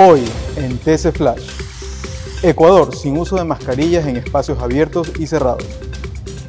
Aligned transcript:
Hoy 0.00 0.22
en 0.54 0.78
TC 0.78 1.10
Flash. 1.10 1.42
Ecuador 2.44 2.94
sin 2.94 3.18
uso 3.18 3.34
de 3.34 3.42
mascarillas 3.42 4.06
en 4.06 4.16
espacios 4.16 4.62
abiertos 4.62 5.10
y 5.18 5.26
cerrados. 5.26 5.64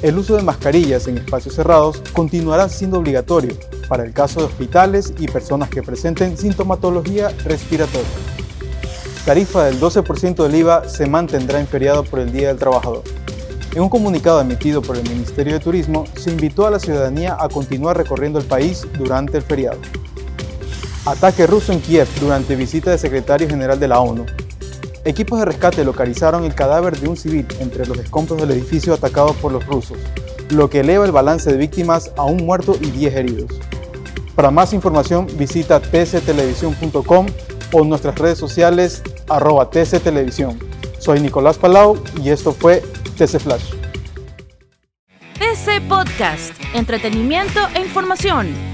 El 0.00 0.16
uso 0.16 0.36
de 0.36 0.42
mascarillas 0.42 1.08
en 1.08 1.18
espacios 1.18 1.54
cerrados 1.54 2.02
continuará 2.14 2.70
siendo 2.70 2.98
obligatorio 2.98 3.54
para 3.86 4.02
el 4.02 4.14
caso 4.14 4.40
de 4.40 4.46
hospitales 4.46 5.12
y 5.18 5.28
personas 5.28 5.68
que 5.68 5.82
presenten 5.82 6.38
sintomatología 6.38 7.34
respiratoria. 7.44 8.08
Tarifa 9.26 9.64
del 9.64 9.78
12% 9.78 10.42
del 10.42 10.54
IVA 10.54 10.88
se 10.88 11.04
mantendrá 11.04 11.60
en 11.60 11.66
feriado 11.66 12.02
por 12.02 12.20
el 12.20 12.32
Día 12.32 12.48
del 12.48 12.56
Trabajador. 12.56 13.02
En 13.74 13.82
un 13.82 13.90
comunicado 13.90 14.40
emitido 14.40 14.80
por 14.80 14.96
el 14.96 15.02
Ministerio 15.02 15.52
de 15.52 15.60
Turismo, 15.60 16.06
se 16.16 16.30
invitó 16.30 16.66
a 16.66 16.70
la 16.70 16.78
ciudadanía 16.78 17.36
a 17.38 17.50
continuar 17.50 17.98
recorriendo 17.98 18.38
el 18.38 18.46
país 18.46 18.86
durante 18.96 19.36
el 19.36 19.42
feriado. 19.42 19.80
Ataque 21.06 21.46
ruso 21.46 21.70
en 21.70 21.82
Kiev 21.82 22.08
durante 22.18 22.56
visita 22.56 22.88
del 22.88 22.98
secretario 22.98 23.46
general 23.46 23.78
de 23.78 23.88
la 23.88 24.00
ONU. 24.00 24.24
Equipos 25.04 25.38
de 25.38 25.44
rescate 25.44 25.84
localizaron 25.84 26.44
el 26.44 26.54
cadáver 26.54 26.98
de 26.98 27.08
un 27.08 27.16
civil 27.18 27.46
entre 27.60 27.86
los 27.86 27.98
escombros 27.98 28.40
del 28.40 28.52
edificio 28.52 28.94
atacado 28.94 29.34
por 29.34 29.52
los 29.52 29.66
rusos, 29.66 29.98
lo 30.48 30.70
que 30.70 30.80
eleva 30.80 31.04
el 31.04 31.12
balance 31.12 31.50
de 31.52 31.58
víctimas 31.58 32.12
a 32.16 32.22
un 32.24 32.46
muerto 32.46 32.74
y 32.80 32.90
10 32.90 33.16
heridos. 33.16 33.50
Para 34.34 34.50
más 34.50 34.72
información 34.72 35.26
visita 35.36 35.78
tctelevisión.com 35.78 37.26
o 37.72 37.84
nuestras 37.84 38.18
redes 38.18 38.38
sociales 38.38 39.02
arroba 39.28 39.68
tctelevisión. 39.68 40.58
Soy 40.98 41.20
Nicolás 41.20 41.58
Palau 41.58 42.02
y 42.22 42.30
esto 42.30 42.52
fue 42.52 42.82
TC 43.18 43.40
Flash. 43.40 43.74
TC 45.34 45.86
Podcast, 45.86 46.54
entretenimiento 46.72 47.60
e 47.74 47.82
información 47.82 48.73